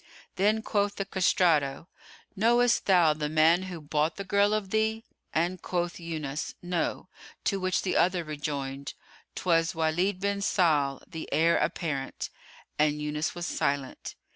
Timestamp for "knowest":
2.35-2.87